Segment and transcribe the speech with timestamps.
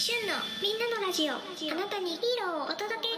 [0.00, 0.32] 旬の
[0.62, 1.34] みんなのラジオ。
[1.34, 1.36] あ
[1.74, 3.10] なたにヒーローをお届け。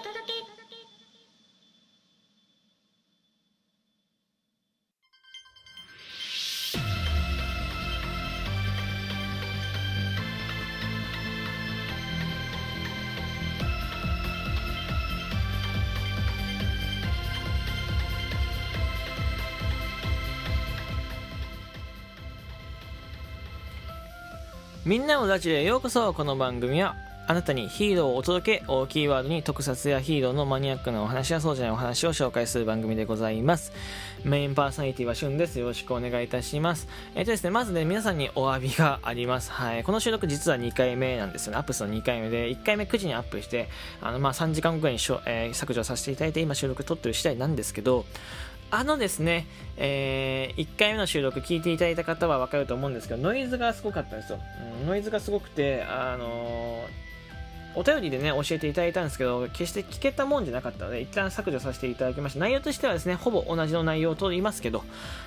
[24.85, 26.13] みんなのラジオへようこそ。
[26.13, 26.96] この番組は
[27.29, 28.64] あなたにヒーローをお届け。
[28.67, 33.72] をキーワードに特撮やヒーローのマニアックなお話やそうじゃないお話を紹介する番組でございます。
[34.25, 35.61] メインパーソナリティはしゅんです。
[35.61, 36.89] よろしくお願いいたします。
[37.14, 39.53] えっ、とですねまずね皆さんにお詫びがあります。
[39.53, 39.84] はい。
[39.84, 41.58] この収録実は2回目なんですよね。
[41.58, 43.69] アップするの2回目で1回目9時にアップして
[44.00, 48.05] あのまあ3時間後ぐらいにしょ、えー削除させていただいて今収録撮ってる次第なんですけど
[48.74, 54.38] あのですね、えー1回目の収録聞いていただいた方はわかると思うんですけど、ノイズがすごかったんですよ。
[54.80, 57.02] うんノイズがすごくて、あのー
[57.74, 62.40] お便りでね、教えていただいたんですけど、決して聞けたもんじゃなかったので、一旦削除させていただきました。
[62.40, 64.84] 内容としてはですね、ほぼ同じの内容と言いますけど、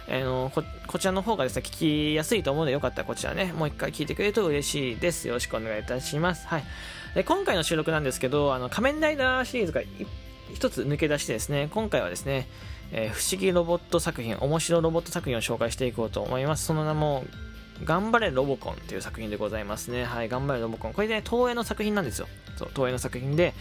[0.07, 5.27] あのここちらの方がですね、聞きやすいと思うので、よかったらこちらね、もう一回聞いてくれると嬉しいです。
[5.27, 6.47] よろしくお願いいたします。
[6.47, 6.63] はい。
[7.15, 9.87] で今回の収録なんですけど、あの、仮面ライダーシリーズがい
[10.53, 12.47] 一つ抜け出してですね、今回はですね、
[12.91, 16.65] えー不思議ロボット作品、面白ロボット作品を紹介していこうと思います。
[16.65, 17.25] その名も、
[17.83, 20.05] 頑張れロボコンという作品でございますね。
[20.05, 20.93] はい、頑張れロボコン。
[20.93, 22.27] これね、東映の作品なんですよ。
[22.55, 23.53] そう、東映の作品で、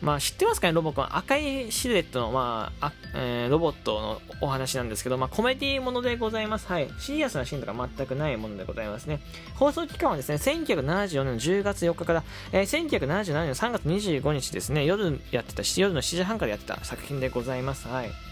[0.00, 1.16] まあ知ってますかね、ロボコン。
[1.16, 6.66] 赤いシルエットの、まあ、あえーロボットのお話なんですけど、まあコメディーものでございます。
[6.68, 6.88] はい。
[6.98, 9.20] シリアスなシーンとか全くないものでございますね。
[9.56, 17.88] 放送期間はですね、1974年の10月4日から、えー1977年の3月25日ですね、夜やってた、夜の7時半からやってた作品でございます。
[17.88, 18.29] はい。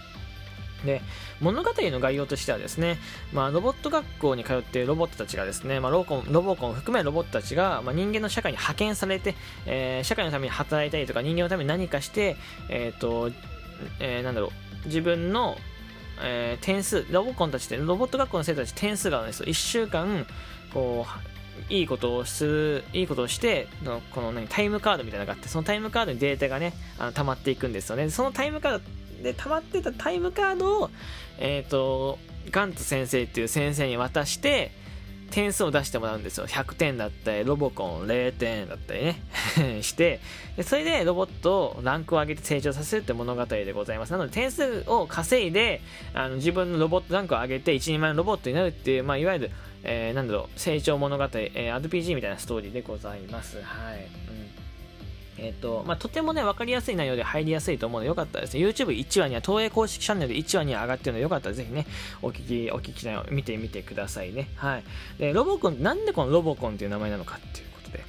[0.84, 1.02] で
[1.40, 2.98] 物語の概要としてはですね、
[3.32, 9.34] まあ、ロボット学校に通っているロボットたちがですね、まあ、ロボコンロボコンを含めロボットたちが、まあ、人間の社会に派遣されて、
[9.66, 12.36] えー社会のために働いたりとか人間のために何かして、
[12.68, 13.30] えーと
[14.00, 14.48] えーなんだろ
[14.84, 15.56] う自分の、
[16.22, 19.46] えー点数ロボコンたちってロボット学校の生徒たち点数があるんですよ。
[19.46, 20.26] 1週間
[20.72, 23.66] こういいことをするいいことをして
[24.12, 28.10] この何タイムカードみたいなのがあってそのタイムカードにデータがねあの溜まっていくんですよね。
[28.10, 28.84] そのタイムカード
[29.22, 30.90] で溜まってたタイムカードを
[31.38, 32.18] えっ、と
[32.50, 34.72] ガンツ先生っていう先生に渡して
[35.30, 36.46] 点数を出してもらうんですよ。
[36.46, 39.22] 100点だったりロボコン0点だったりね。
[39.82, 40.20] して
[40.56, 44.12] でそれでロボットをランクを上げて成長させるって物語でございます。
[44.12, 45.82] なので点数を稼いで
[46.14, 49.50] あの自分のロボットランクを上げて一人前のロボットになるっていう、まあ、いわゆる、
[49.84, 53.60] えーなんだろう成長物語、えー RPG みたいなストーリーでございます。
[53.62, 54.08] はい、うん。
[55.38, 61.86] えっ、と、まあ、とてもね、わかりやすい内容で入りやすいと思うので、よかったですね、YouTube1 話には、東映公式チャンネルで1話には上がってるので、よかったらぜひね、
[62.22, 64.50] お聞き、お聞きな見てみてくださいね。
[64.56, 64.84] はい。
[65.18, 68.04] で、ロボコン、なんでこのロボコンっていう名前なのかっていうことで、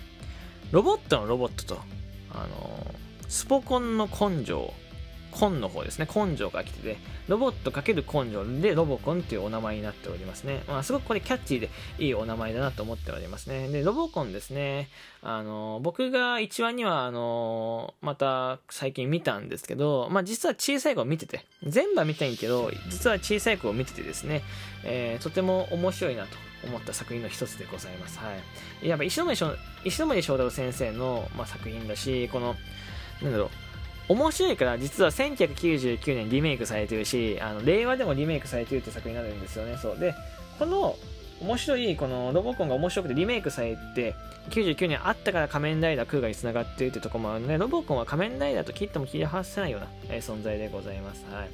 [0.71, 1.81] ロボットのロボットと、
[2.33, 4.73] あのースポコンの根性、
[5.31, 6.97] 根の方ですね、根性が来てて、
[7.27, 10.63] ロボット×根性でロボコンっていうお名前になっておりますね。
[10.67, 13.67] まあ、すごくこれキャッチーでいいお名前だなと思っておりますね。
[13.69, 14.89] で、ロボコンですね。
[15.21, 24.43] あの、僕が1話には、あの、また最近見たんですけど、まあ実は小さい子を見てて、全部は見たいんけど、実は小さい子を見ててですね、
[24.83, 26.29] えーとても面白いなと
[26.67, 28.17] 思った作品の一つでございます。
[28.19, 28.33] は
[28.81, 28.87] い。
[28.87, 29.51] やっぱ石森章
[29.83, 32.55] 石森章太郎先生の、まあ、作品だし、この、
[33.21, 33.49] なんだろう、
[34.09, 39.77] 面白いから実は1999年リメイクされてるしあの令和でもリメイクされてるって作品になるんですよね。
[39.77, 39.99] そう。
[39.99, 40.15] で
[40.57, 40.97] この
[41.41, 44.15] 面白いこのロボコンが面白くてリメイクされて
[44.49, 51.25] 99年あったから仮面ライダークーガに繋がってるってとこもあるのでロボコンは仮面ライダーと切っても切り離せないような、え存在でございます。
[51.31, 51.49] はい。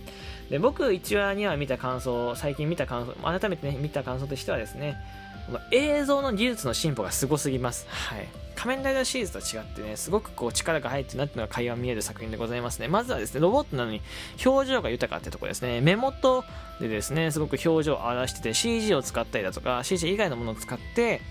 [0.49, 4.95] で僕1話には見た感想最近見た感想改めてね見た感想としてはですね
[5.45, 12.87] この映像の技術の進歩がすごすぎますはい仮面ライダーシリーズと違ってね、すごくこう力が入ってるなっていうのが会話見える作品でございますね。
[12.87, 14.01] まずはですね、ロボットなのに
[14.43, 15.81] 表情が豊かってところですね。
[15.81, 16.43] 目元
[16.79, 21.21] でですね、すごく表情を表してて CG を使ったりだとか、CG 以外のものを使って、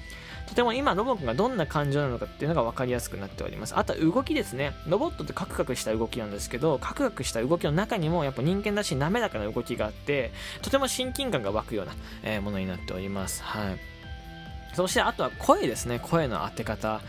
[0.46, 3.76] とても今ロボコンがどんな感情なのかっていうのが分かりやすくなっております。
[3.76, 4.75] あとは動きですね。
[4.87, 13.43] ロボットってカクカクした動きなんですけど、カクカクした動きの中にもやっぱ人間らしい滑らかな動きがあって、とても親近感が湧くような、えーものになっております。
[13.43, 13.94] はい。
[14.75, 17.00] そしてあとは声ですね、声の当て方。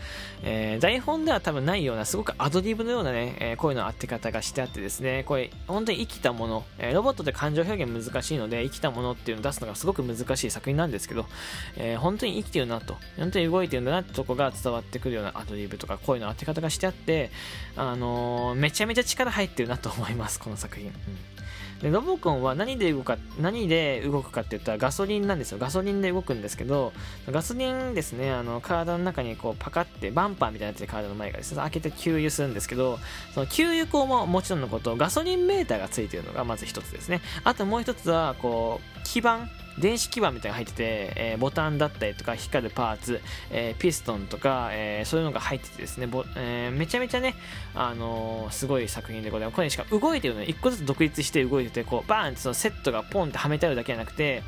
[0.42, 11.26] えー台本では多分ないような、すごくアドリブのようなね、えー声の当て方がしてあってですね、これ、本当に生きたもの、えーロボットで感情表現難しいので、生きたものっていうのを出すのがすごく難しい作品なんですけど、
[11.76, 17.30] え本当に生きてるなと、本当に動いてるんだなってとこが伝わってくるようなアドリブとか声の当て方がしてあって、
[17.76, 20.88] あのめちゃめちゃ力入ってるなと思います、この作品。
[20.88, 20.92] うん。
[21.82, 25.58] でロボコンは何で動くか何で動くかって言ったらガソリンなんですよ。
[25.58, 26.92] ガソリンで動くんですけど
[27.30, 32.98] ガソリンですねあの体の中にこうパカってバンパーみたいなやつで体の前がですね開けて給油するんですけど
[33.34, 37.20] その給油口ももちろんのことガソリンメーターがついてるのがまず一つですね。
[37.44, 39.48] あともう一つはこう基板。
[39.78, 43.20] 電子基板みたいなのが入ってて、えー、ボタンだったりとか光るパーツ、
[43.50, 47.34] えー、ピストンとか、えー、そういうのが入っててですね、えめちゃめちゃね、
[47.74, 49.56] あのすごい作品でございます。
[49.56, 54.42] これしか動いてるの一個ずつ独立して動いてて、こうバーンってそのセットがポンってはめてあるだけじゃなくて、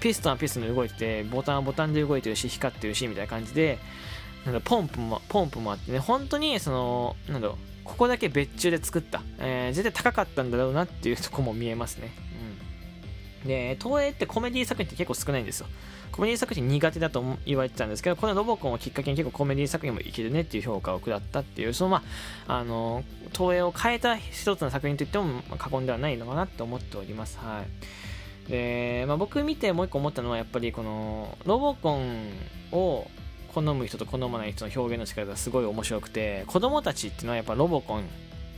[0.00, 3.78] ピストンはピストンで動いてて、ボタンはボタンで動いてるし、光ってるし、みたいな感じで、
[4.44, 12.12] なんだポンプも、ポンプもあってね、本当にその、なんだろう、ここだけ別注で作った、えー、絶対高かったんだろうなっていうとこも見えますね。
[13.44, 15.66] で、東映ってコメディ作品って結構少ないんですよ。
[16.12, 22.02] コメディ作品苦手だと言われてたんですけど、このロボコンをきっかけに結構コメディ作品もいけるねっていう評価を下ったっていう、そのま
[22.46, 27.38] あ、あの、東映を変えた一つの作品といっても過言ではないのかなって思っております。
[27.38, 27.62] は
[28.48, 28.50] い。
[28.50, 32.30] で、まあ、僕見てもう一個思ったのはやっぱりこのロボコン
[32.72, 33.08] を
[33.54, 38.04] 好む人と好まない人の表現の仕方がすごい面白くて子供たちっていうのはやっぱロボコン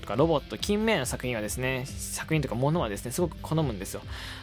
[0.02, 4.02] とかロボット、近未来の作品はですね、作品とかものはですね、すごく好むんですよ。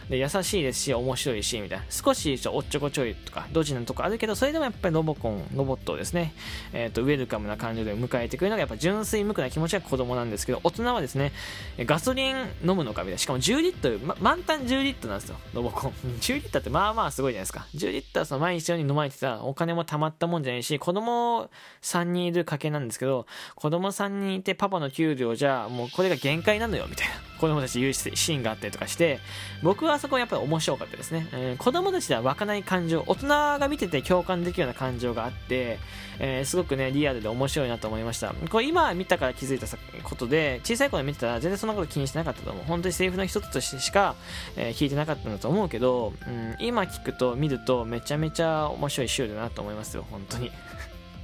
[0.10, 1.86] で、優しいですし、面白いし、みたいな。
[1.90, 6.34] 少しおっちょこちょいとか、ドジなとこあるけど、それでもやっぱりロボコン、ロボットをですね、
[6.74, 11.32] えっ、ー、と、ウェルカムな感情で迎えてくれるのが、やっぱ純粋無垢な気持ちが子供なんですけど、大人はですね、
[11.80, 13.18] ガソリン飲むのかみたいな。
[13.18, 15.92] しかも10リットル、ま、満タン10リットルなんですよ、ロボコン。
[16.22, 17.68] 10リットルってまあまあすごいじゃないですか。
[17.76, 21.50] 10リットルその毎日に飲まれてたお金も貯まったもんじゃないし、子供
[21.82, 27.14] 3人いる家系なんですけど、子供3人いてパパの給料じゃ、もうこれが限界なのよ、みたいな。
[27.40, 29.20] 子供たち言うシーンがあったりとかして、
[29.64, 31.28] 僕はそこやっぱり面白かったですね。
[31.32, 35.80] えー、子供たちでは湧かない感情、大人が見てて共感できるような感情があって、
[36.20, 38.34] えー、すごくね、リアルで面白いなと思いました。
[38.34, 39.68] これ今見たから気づいた
[40.04, 42.64] ことで、小さい頃見てたら全然そんなこと気にしてなかったと思う。
[42.66, 44.16] 本当にセリフの一つとしてしか、
[44.58, 50.52] えー、聞いてなかったんだと思うけど、うん、今聞くと見るとめちゃめちゃ面白いシュールだなと思いますよ、本当に。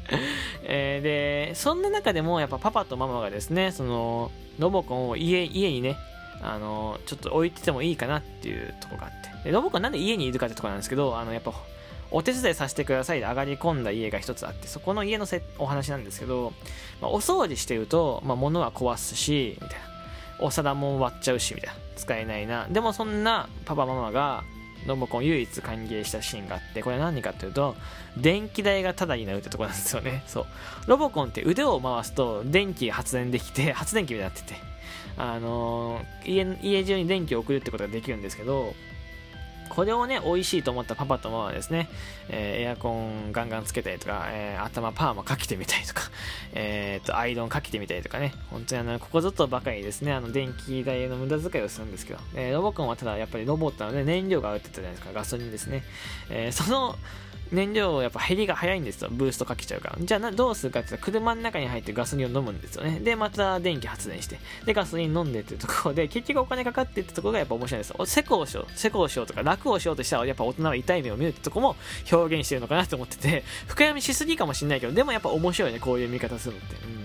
[0.63, 1.03] えー、
[1.49, 5.97] で、そんな中でもやっぱパパとママがですね、その、ロボコンを家家にね、
[6.41, 9.11] あの、ちょっと置いててもいいかなっていうとこがあっ
[9.43, 9.49] て。
[9.49, 11.53] でロボコンなんで家にいるかってとこなんですけど、あの、やっぱ、
[12.11, 16.53] お手伝いさせてくださいで上がり込んだ家が一つあって、そこの家のせお話なんですけど、
[17.01, 19.85] まあ、お掃除してると、まあ、物は壊すし、みたいな。
[20.37, 21.79] お皿も割っちゃうし、みたいな。
[21.95, 22.67] 使えないな。
[22.69, 24.43] でもそんなパパママが、
[24.85, 27.75] ロボコン唯一歓迎したシーンがあって、これ何かっていうと、
[28.17, 30.23] 電気代がタダになるってとこなんですよね。
[30.27, 30.45] そう。
[30.87, 34.55] ロボコンって腕を回すと電気発電できて、 発電機になってて、
[35.17, 38.73] あのー、家、家中に電気を送るってことができるんですけど、
[39.69, 41.89] これをね、美味しいと思ったパパとママはですね、
[42.29, 46.03] えー、エアコンガンガンつけたりとか、えー、頭パーマかけてみたりとか、
[46.53, 55.83] えー、と、アイロンかけてみたりとかね、本当にあの、ここぞとばかりですね、あの、電気代の無駄遣いをするんですけど、えー、ロボコンはただやっぱりロボットなので燃料が売ってたじゃないですか、ガソリンですね。
[56.29, 56.95] えー、その、
[57.51, 59.09] 燃料やっぱ減りが早いんですよ。
[59.11, 59.97] ブーストかけちゃうから。
[59.99, 62.99] じゃあどうするかって言ったら車の中に入ってガソリンを飲むんですよね。
[62.99, 64.39] で、また電気発電して。
[64.65, 68.05] で、ガソリン飲んでっていうところで、 結局お金かかってってところがやっぱ面白いんですよ。
[68.05, 71.75] セコをしよう、セコをしようとか楽をしようとしたらやっぱ大人は痛い目を見るってとこも
[72.11, 76.75] 表現してるのかなと思ってて、 深読みしすぎかもしんないけど、でもやっぱ面白いね、こういう見方するのって。
[76.85, 77.04] うん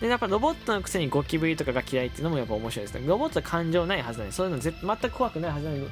[0.00, 3.06] で、やっぱロボットのくせにゴキブリとかが嫌いっていうのもやっぱ面白いですね。
[3.06, 5.88] ロボットは感情ないはずなのに、そういうの全く怖くないはずなのに、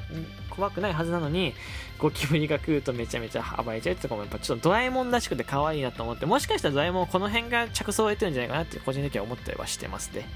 [0.49, 1.53] 怖くないはずなのに、
[1.97, 10.27] ゴキブリが食うとめちゃめちゃ暴れちゃうってとこもやっぱちょっとドラえもんらしくて可愛いなと思って、もしかしたらドラえもんこの辺が着想を得てるんじゃないかなって個人的には思ったりはしてますね。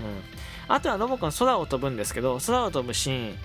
[0.00, 0.74] うん。
[0.74, 3.38] あとはロボコン空を飛ぶんですけど、空を飛ぶシーン、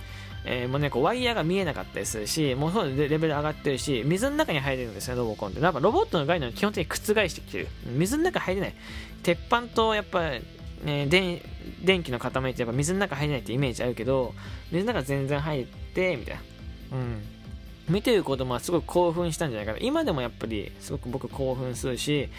[0.44, 5.60] えー、もうね、こうワイヤーが見えなかったりするし、もうそうレベル上がってるし、水の中に入れるんですね、ロボコンって。
[5.60, 7.68] なんかロボットの概念を基本的に覆してきてる。
[7.86, 8.74] 水の中入れない。
[9.24, 10.32] 鉄板とやっぱ、
[10.84, 11.42] ね、電
[11.84, 14.34] 電気の塊ってやっぱ水の中入れないってイメージあるけど、
[14.72, 16.42] 水の中全然入って、みたいな。
[16.98, 17.22] うん。
[17.90, 19.80] 見てる子供はすごく興奮したんじゃないかな。
[19.80, 22.30] 今でもやっぱりすごく僕興奮するし、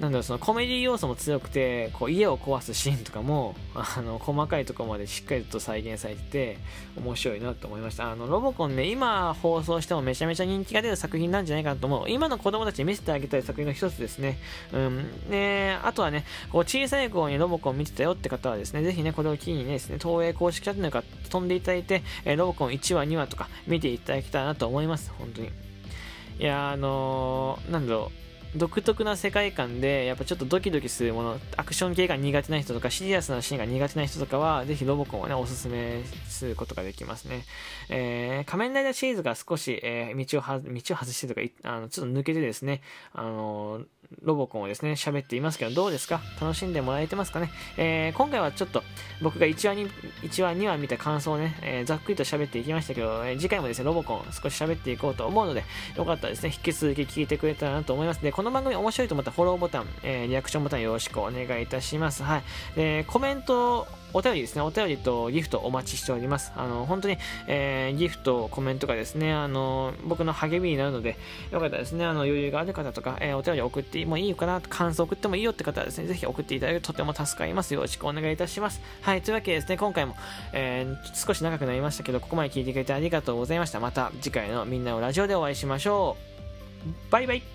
[0.00, 6.58] なんだろ、そのコメディ要素も強くて、こう家を壊すシーンとかも、あの、細かいところまでしっかりと再現されてて、
[6.96, 8.10] 面白いなと思いました。
[8.10, 12.10] あの、ロボコンね、今放送してもめちゃめちゃ人気が出る作品なんじゃないかなと思う。
[12.10, 14.38] 今の子供たちに見せてあげたい作品の一つですね。
[14.72, 15.30] うん。
[15.30, 25.12] で、あとはね、こう小さい頃にロボコン見てたよって方はですね、ぜひね、これを機にね、ですね、東映公式チャンネルから飛んでいただいて、えロボコン1話、2話とか見ていただきたいなと思います。
[25.18, 25.50] 本当に。
[26.38, 28.22] いやあのー、なんだろう。
[28.54, 37.44] 独特な世界観で、やっぱちょっとドキドキするもの、アクション系が苦手な人とか、シリアスなシーンが苦手な人とかは、ぜひロボコンをね、おすすめすることができますね。
[37.88, 41.40] えー、仮面ライダーシリーズが少し、えー、道をは、道を外してとか、
[41.70, 42.82] あの、ちょっと抜けてですね、
[43.14, 43.86] あのー、
[44.20, 46.20] ロボコンをですね、喋っていますけど、どうですか？
[46.38, 47.50] 楽しんでもらえてますかね？
[47.78, 48.82] えー、今回はちょっと、
[49.22, 49.88] 僕が1話に、
[50.22, 55.64] 1話、2話見た感想をね、えー、ざっくりと喋っていきましたけど、えー、次回もですね、ロボコン少し喋っていこうと思うので、
[55.96, 58.20] よかったらですね、引き続き聞いてくれたらなと思います。
[58.22, 62.24] で、この番組面白いと思ったらフォローボタン、えー、リアクションボタンよろしくお願いいたします。
[62.24, 62.42] はい。
[62.74, 66.52] で、コメント、お便りですね、お便りとギフトお待ちしております。
[66.56, 71.16] あの、本当に、えー、ギフト、コメントがですね、あの、僕の励みになるので、
[71.52, 77.72] よかったですね、あの、余裕がある方とか、えー、お便り送ってもいいかな、感想送ってもいいよって方はですね、ぜひ送っていただけるととても助かります。
[77.74, 78.82] よろしくお願いいたします。
[79.02, 80.16] はい、というわけでですね、今回も、
[80.52, 83.78] えー、少し長くなりましたけど、ここまで聞いてくれてありがとうございました。
[83.78, 87.12] また次回のみんなのラジオでお会いしましょう。
[87.12, 87.51] バイバイ